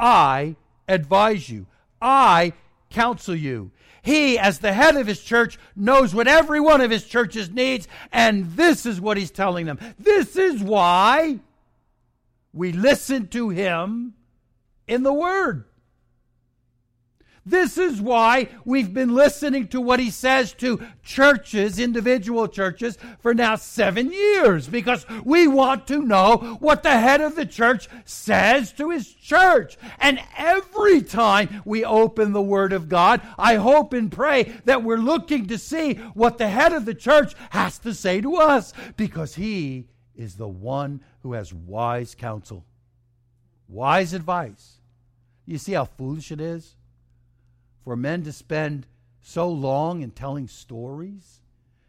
[0.00, 0.56] I
[0.88, 1.66] advise you,
[2.00, 2.54] I
[2.88, 3.70] counsel you.
[4.00, 7.88] He, as the head of his church, knows what every one of his churches needs,
[8.10, 9.78] and this is what he's telling them.
[9.98, 11.40] This is why
[12.54, 14.14] we listen to him
[14.86, 15.64] in the Word.
[17.46, 23.34] This is why we've been listening to what he says to churches, individual churches, for
[23.34, 28.72] now seven years, because we want to know what the head of the church says
[28.72, 29.76] to his church.
[29.98, 34.96] And every time we open the Word of God, I hope and pray that we're
[34.96, 39.34] looking to see what the head of the church has to say to us, because
[39.34, 42.64] he is the one who has wise counsel,
[43.68, 44.78] wise advice.
[45.46, 46.76] You see how foolish it is?
[47.84, 48.86] for men to spend
[49.20, 51.40] so long in telling stories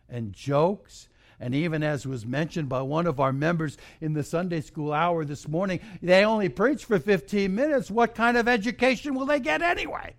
[0.09, 1.07] and jokes.
[1.39, 5.25] And even as was mentioned by one of our members in the Sunday school hour
[5.25, 7.89] this morning, they only preach for 15 minutes.
[7.89, 10.15] What kind of education will they get anyway?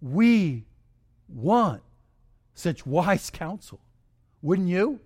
[0.00, 0.64] We
[1.28, 1.82] want
[2.54, 3.80] such wise counsel,
[4.44, 5.00] wouldn't you?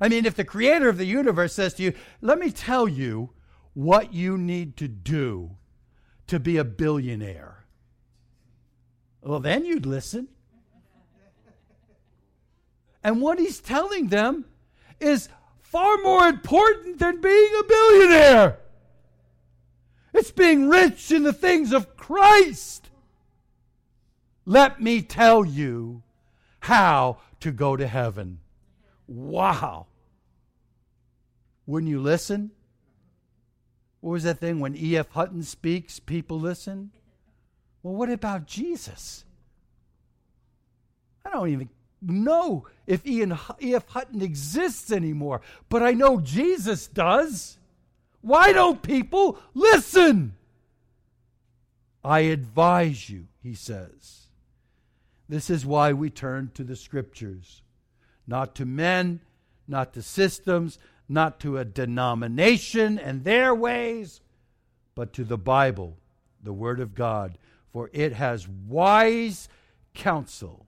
[0.00, 3.30] I mean, if the creator of the universe says to you, let me tell you
[3.74, 5.56] what you need to do
[6.28, 7.64] to be a billionaire.
[9.20, 10.28] Well, then you'd listen.
[13.02, 14.44] And what he's telling them
[15.00, 15.28] is
[15.60, 18.58] far more important than being a billionaire.
[20.14, 22.90] It's being rich in the things of Christ.
[24.46, 26.04] Let me tell you
[26.60, 28.38] how to go to heaven.
[29.12, 29.86] Wow.
[31.66, 32.50] Wouldn't you listen?
[34.00, 35.10] What was that thing when E.F.
[35.10, 36.90] Hutton speaks, people listen?
[37.82, 39.24] Well, what about Jesus?
[41.24, 41.68] I don't even
[42.00, 43.88] know if E.F.
[43.88, 47.58] Hutton exists anymore, but I know Jesus does.
[48.22, 50.34] Why don't people listen?
[52.02, 54.26] I advise you, he says.
[55.28, 57.61] This is why we turn to the scriptures,
[58.26, 59.20] not to men,
[59.66, 64.20] not to systems, not to a denomination and their ways,
[64.94, 65.96] but to the Bible,
[66.42, 67.38] the Word of God,
[67.72, 69.48] for it has wise
[69.94, 70.66] counsel,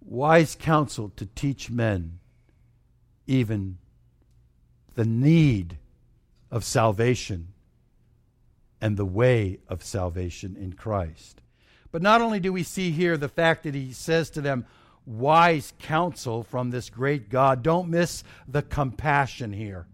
[0.00, 2.18] wise counsel to teach men
[3.26, 3.78] even
[4.94, 5.78] the need
[6.50, 7.48] of salvation
[8.80, 11.40] and the way of salvation in Christ.
[11.92, 14.66] But not only do we see here the fact that he says to them,
[15.10, 19.86] wise counsel from this great God, don't miss the compassion here.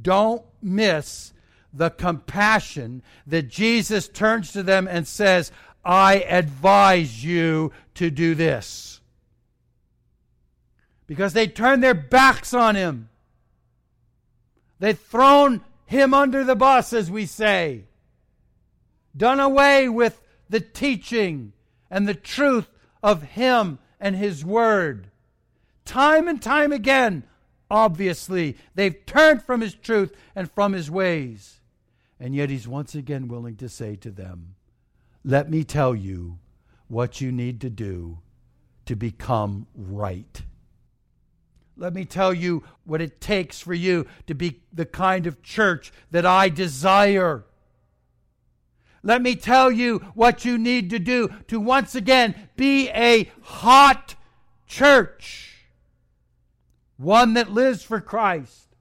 [0.00, 1.32] Don't miss
[1.72, 5.50] the compassion that Jesus turns to them and says,
[5.84, 9.00] I advise you to do this.
[11.06, 13.08] Because they turned their backs on him.
[14.78, 17.84] They'd thrown him under the bus, as we say,
[19.16, 21.52] done away with the teaching
[21.90, 22.68] and the truth
[23.02, 25.10] of him and his word.
[25.84, 27.24] Time and time again,
[27.70, 31.60] obviously, they've turned from his truth and from his ways.
[32.20, 34.54] And yet he's once again willing to say to them,
[35.24, 36.38] Let me tell you
[36.88, 38.18] what you need to do
[38.86, 40.42] to become right.
[41.76, 45.92] Let me tell you what it takes for you to be the kind of church
[46.10, 47.44] that I desire.
[49.02, 54.16] Let me tell you what you need to do to once again be a hot
[54.66, 55.66] church.
[56.96, 58.74] One that lives for Christ,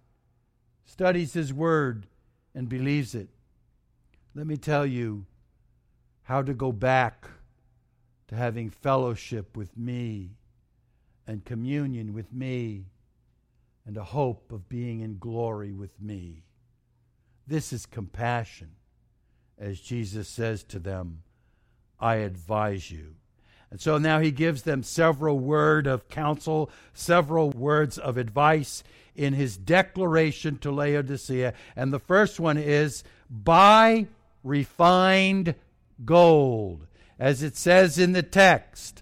[0.86, 2.08] studies His Word,
[2.56, 3.30] and believes it.
[4.34, 5.26] Let me tell you
[6.24, 7.28] how to go back
[8.28, 10.32] to having fellowship with me
[11.26, 12.86] and communion with me
[13.86, 16.44] and a hope of being in glory with me.
[17.46, 18.72] This is compassion,
[19.60, 21.24] as Jesus says to them,
[22.00, 23.16] I advise you.
[23.70, 28.84] And so now he gives them several words of counsel, several words of advice
[29.16, 31.54] in his declaration to Laodicea.
[31.76, 34.08] And the first one is buy
[34.44, 35.56] refined
[36.06, 36.86] gold.
[37.20, 39.02] As it says in the text,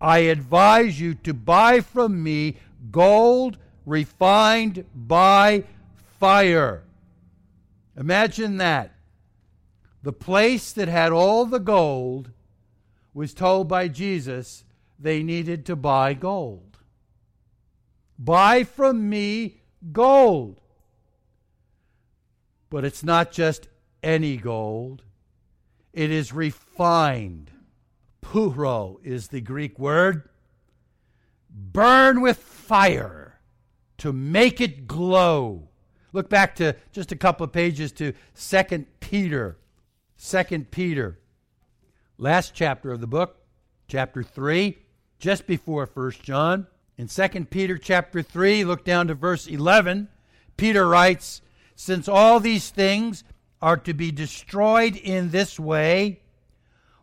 [0.00, 2.56] I advise you to buy from me
[2.90, 5.64] gold refined by
[6.18, 6.82] fire.
[7.96, 8.91] Imagine that.
[10.02, 12.30] The place that had all the gold
[13.14, 14.64] was told by Jesus
[14.98, 16.78] they needed to buy gold.
[18.18, 20.60] Buy from me gold.
[22.70, 23.68] But it's not just
[24.02, 25.02] any gold,
[25.92, 27.50] it is refined.
[28.20, 30.28] Puro is the Greek word.
[31.50, 33.40] Burn with fire
[33.98, 35.68] to make it glow.
[36.12, 39.58] Look back to just a couple of pages to 2 Peter.
[40.24, 41.18] 2 Peter,
[42.16, 43.38] last chapter of the book,
[43.88, 44.78] chapter 3,
[45.18, 46.66] just before 1 John.
[46.96, 50.08] In 2 Peter chapter 3, look down to verse 11.
[50.56, 51.42] Peter writes,
[51.74, 53.24] Since all these things
[53.60, 56.20] are to be destroyed in this way,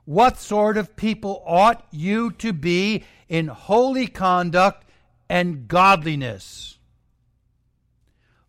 [0.05, 4.85] what sort of people ought you to be in holy conduct
[5.29, 6.79] and godliness?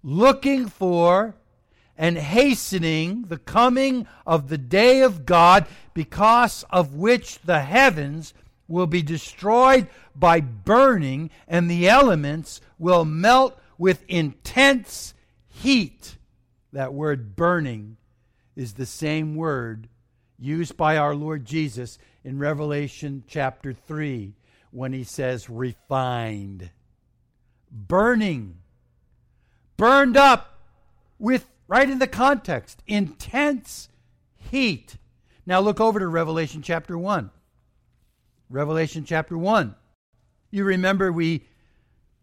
[0.03, 1.35] looking for
[2.01, 8.32] and hastening the coming of the day of God, because of which the heavens
[8.66, 9.86] will be destroyed
[10.16, 15.12] by burning, and the elements will melt with intense
[15.46, 16.16] heat.
[16.72, 17.98] That word burning
[18.57, 19.86] is the same word
[20.38, 24.32] used by our Lord Jesus in Revelation chapter 3
[24.70, 26.70] when he says refined.
[27.70, 28.57] Burning
[29.76, 30.61] burned up
[31.18, 33.89] with, right in the context, intense
[34.37, 34.97] heat.
[35.47, 37.31] Now look over to Revelation chapter 1.
[38.51, 39.77] Revelation chapter 1.
[40.51, 41.47] You remember we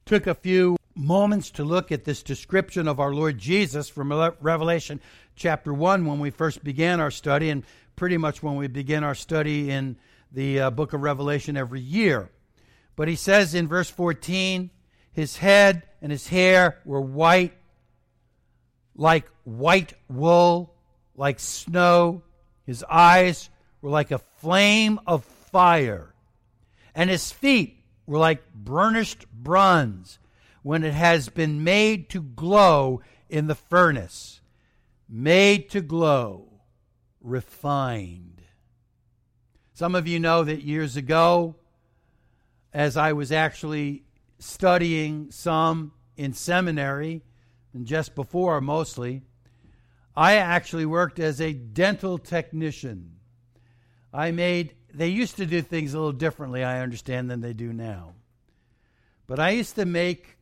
[0.06, 5.00] took a few moments to look at this description of our Lord Jesus from Revelation
[5.38, 7.64] chapter 1 when we first began our study, and
[7.96, 9.96] pretty much when we begin our study in
[10.30, 12.30] the uh, book of Revelation every year.
[12.98, 14.72] But he says in verse 14,
[15.14, 17.54] his head and his hair were white,
[18.98, 20.74] like white wool,
[21.16, 22.24] like snow.
[22.66, 23.50] His eyes
[23.82, 26.14] were like a flame of fire.
[26.94, 30.20] And his feet were like burnished bronze
[30.64, 34.42] when it has been made to glow in the furnace.
[35.08, 36.48] Made to glow,
[37.22, 38.42] refined.
[39.74, 41.56] Some of you know that years ago,
[42.74, 44.04] as I was actually
[44.40, 47.22] studying some in seminary,
[47.74, 49.22] and just before mostly,
[50.16, 53.18] I actually worked as a dental technician.
[54.14, 57.72] I made, they used to do things a little differently, I understand, than they do
[57.72, 58.14] now.
[59.28, 60.38] But I used to make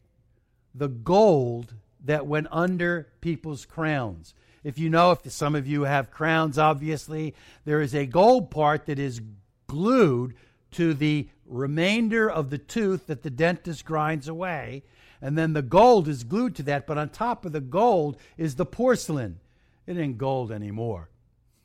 [0.73, 1.73] the gold
[2.05, 4.33] that went under people's crowns.
[4.63, 8.85] If you know, if some of you have crowns, obviously, there is a gold part
[8.85, 9.21] that is
[9.67, 10.35] glued
[10.71, 14.83] to the remainder of the tooth that the dentist grinds away.
[15.21, 18.55] And then the gold is glued to that, but on top of the gold is
[18.55, 19.39] the porcelain.
[19.87, 21.09] It ain't gold anymore.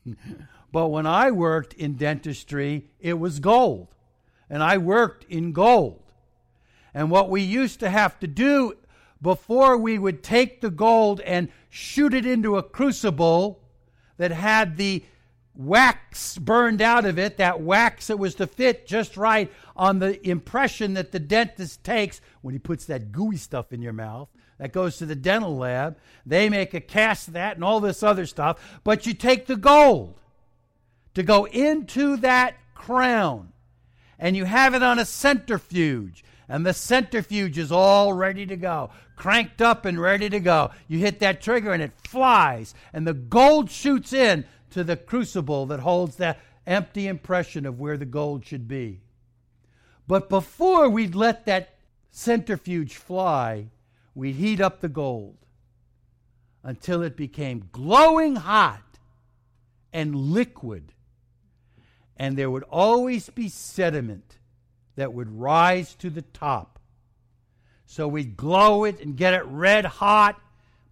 [0.72, 3.88] but when I worked in dentistry, it was gold.
[4.48, 6.02] And I worked in gold.
[6.92, 8.74] And what we used to have to do
[9.22, 13.60] before we would take the gold and shoot it into a crucible
[14.16, 15.04] that had the
[15.60, 20.26] wax burned out of it, that wax that was to fit just right on the
[20.28, 24.28] impression that the dentist takes when he puts that gooey stuff in your mouth.
[24.58, 25.98] That goes to the dental lab.
[26.24, 28.80] They make a cast of that and all this other stuff.
[28.84, 30.18] But you take the gold
[31.14, 33.52] to go into that crown
[34.18, 38.90] and you have it on a centrifuge and the centrifuge is all ready to go,
[39.14, 40.72] cranked up and ready to go.
[40.88, 45.66] You hit that trigger and it flies, and the gold shoots in to the crucible
[45.66, 49.00] that holds that empty impression of where the gold should be.
[50.06, 51.76] But before we'd let that
[52.10, 53.66] centrifuge fly,
[54.14, 55.36] we'd heat up the gold
[56.62, 58.82] until it became glowing hot
[59.92, 60.92] and liquid.
[62.16, 64.38] And there would always be sediment
[64.96, 66.78] that would rise to the top.
[67.86, 70.40] So we'd glow it and get it red hot,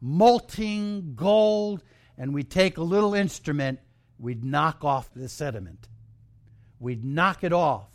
[0.00, 1.82] molting gold,
[2.18, 3.78] and we'd take a little instrument,
[4.18, 5.88] we'd knock off the sediment.
[6.80, 7.88] We'd knock it off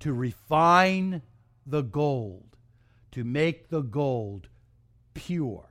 [0.00, 1.22] to refine
[1.66, 2.56] the gold,
[3.10, 4.48] to make the gold
[5.14, 5.68] pure.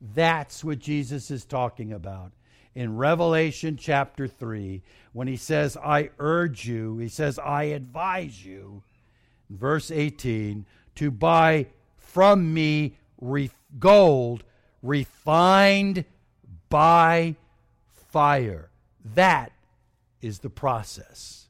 [0.00, 2.32] That's what Jesus is talking about
[2.74, 4.82] in Revelation chapter 3
[5.12, 8.82] when he says, I urge you, he says, I advise you,
[9.48, 10.66] verse 18,
[10.96, 11.66] to buy
[11.96, 12.98] from me
[13.78, 14.44] gold
[14.82, 16.04] refined
[16.74, 17.36] by
[18.10, 18.68] fire.
[19.14, 19.52] That
[20.20, 21.46] is the process.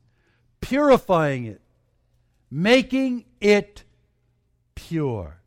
[0.61, 1.63] Purifying it,
[2.51, 3.85] making it
[4.75, 5.39] pure.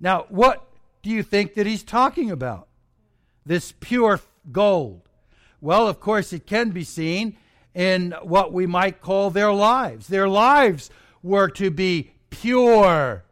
[0.00, 0.66] Now, what
[1.04, 2.66] do you think that he's talking about?
[3.46, 4.18] This pure
[4.50, 5.02] gold.
[5.60, 7.36] Well, of course, it can be seen
[7.76, 10.08] in what we might call their lives.
[10.08, 10.90] Their lives
[11.22, 13.22] were to be pure.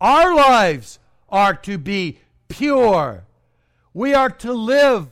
[0.00, 2.18] Our lives are to be
[2.48, 3.26] pure.
[3.94, 5.10] We are to live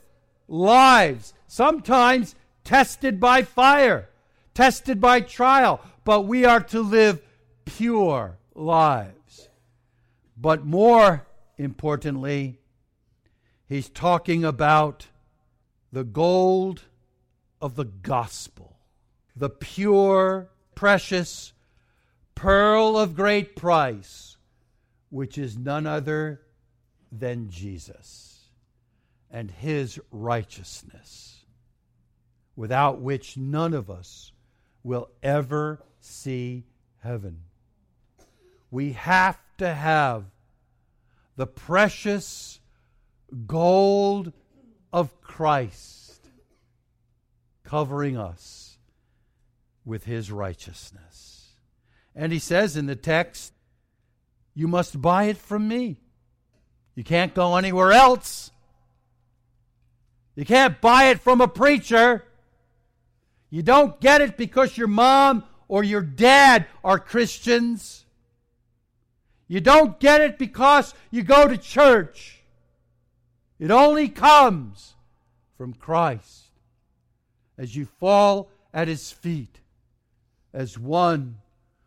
[0.49, 4.09] lives, sometimes tested by fire,
[4.55, 7.21] tested by trial, but we are to live
[7.65, 9.49] pure lives.
[10.37, 11.27] But more
[11.59, 12.59] importantly,
[13.67, 15.09] he's talking about
[15.93, 16.83] the gold
[17.61, 18.79] of the gospel,
[19.37, 21.53] the pure, precious
[22.35, 24.39] pearl of great price,
[25.11, 26.41] which is none other
[27.13, 28.30] than Jesus
[29.31, 31.45] and his righteousness,
[32.57, 34.33] without which none of us
[34.83, 36.65] will ever see
[36.99, 37.43] heaven.
[38.71, 40.25] We have to have
[41.37, 42.61] the precious
[43.47, 44.33] gold
[44.93, 46.29] of Christ
[47.65, 48.79] covering us
[49.85, 51.51] with his righteousness.
[52.15, 53.53] And he says in the text,
[54.55, 56.01] You must buy it from me.
[56.95, 58.51] You can't go anywhere else.
[60.35, 62.25] You can't buy it from a preacher.
[63.51, 68.05] You don't get it because your mom or your dad are Christians.
[69.49, 72.43] You don't get it because you go to church.
[73.59, 74.95] It only comes
[75.59, 76.45] from Christ
[77.59, 79.61] as you fall at his feet
[80.53, 81.37] as one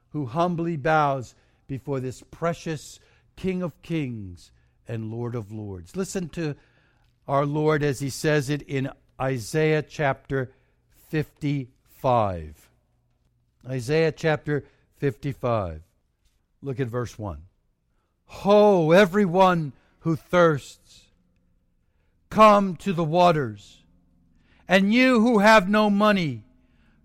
[0.09, 1.33] who humbly bows
[1.67, 2.99] before this precious
[3.35, 4.51] King of Kings
[4.87, 5.95] and Lord of Lords.
[5.95, 6.55] Listen to
[7.27, 10.51] our Lord as he says it in Isaiah chapter
[11.09, 12.69] 55.
[13.67, 14.65] Isaiah chapter
[14.97, 15.81] 55.
[16.61, 17.41] Look at verse 1.
[18.25, 21.03] Ho, everyone who thirsts
[22.33, 23.83] Come to the waters.
[24.67, 26.41] And you who have no money,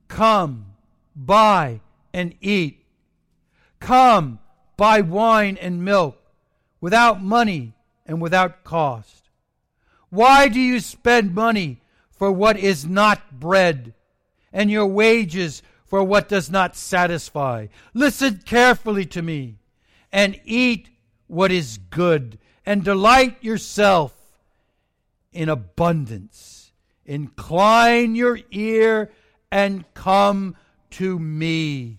[0.08, 0.72] come,
[1.14, 1.82] buy
[2.14, 2.86] and eat.
[3.78, 4.38] Come,
[4.78, 6.16] buy wine and milk
[6.80, 7.74] without money
[8.06, 9.27] and without cost.
[10.10, 11.80] Why do you spend money
[12.10, 13.94] for what is not bread,
[14.52, 17.66] and your wages for what does not satisfy?
[17.94, 19.56] Listen carefully to me,
[20.12, 20.88] and eat
[21.26, 24.14] what is good, and delight yourself
[25.32, 26.72] in abundance.
[27.04, 29.10] Incline your ear
[29.50, 30.56] and come
[30.90, 31.98] to me.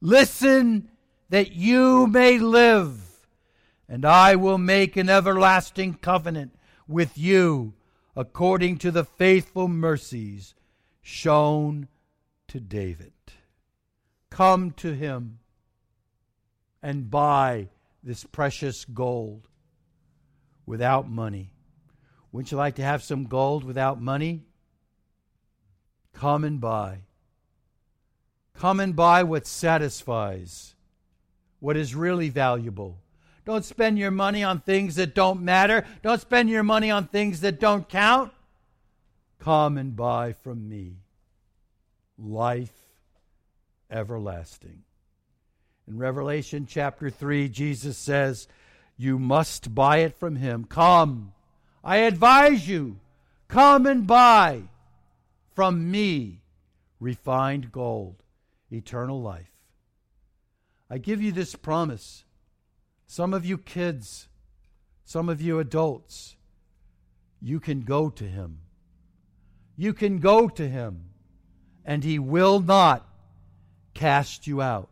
[0.00, 0.88] Listen
[1.28, 3.26] that you may live,
[3.88, 6.52] and I will make an everlasting covenant
[6.86, 7.74] with you
[8.16, 10.54] according to the faithful mercies
[11.00, 11.88] shown
[12.48, 13.12] to David.
[14.30, 15.38] Come to him
[16.82, 17.68] and buy
[18.02, 19.48] this precious gold
[20.66, 21.52] without money.
[22.30, 24.42] Wouldn't you like to have some gold without money?
[26.14, 27.00] Come and buy.
[28.54, 30.74] Come and buy what satisfies,
[31.60, 33.01] what is really valuable.
[33.44, 35.84] Don't spend your money on things that don't matter.
[36.02, 38.32] Don't spend your money on things that don't count.
[39.40, 40.98] Come and buy from me
[42.16, 42.72] life
[43.90, 44.82] everlasting.
[45.88, 48.46] In Revelation chapter 3, Jesus says,
[48.96, 50.64] You must buy it from him.
[50.64, 51.32] Come,
[51.82, 53.00] I advise you,
[53.48, 54.62] come and buy
[55.54, 56.42] from me
[57.00, 58.22] refined gold,
[58.70, 59.50] eternal life.
[60.88, 62.24] I give you this promise.
[63.12, 64.28] Some of you kids,
[65.04, 66.34] some of you adults,
[67.42, 68.60] you can go to him.
[69.76, 71.10] You can go to him,
[71.84, 73.06] and he will not
[73.92, 74.88] cast you out.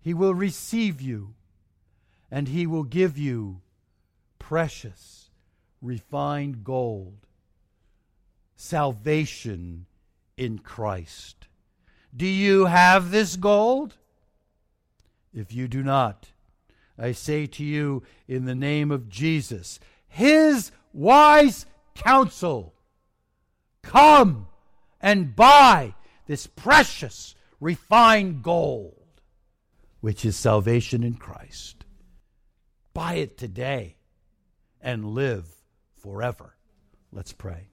[0.00, 1.34] He will receive you,
[2.30, 3.60] and He will give you
[4.38, 5.28] precious,
[5.82, 7.26] refined gold,
[8.56, 9.84] salvation
[10.38, 11.48] in Christ.
[12.16, 13.98] Do you have this gold?
[15.34, 16.29] If you do not,
[17.00, 22.74] I say to you in the name of Jesus, His wise counsel,
[23.82, 24.46] come
[25.00, 25.94] and buy
[26.26, 29.00] this precious, refined gold
[30.00, 31.84] which is salvation in Christ.
[32.94, 33.96] Buy it today
[34.80, 35.46] and live
[35.98, 36.56] forever.
[37.12, 37.68] Let's pray.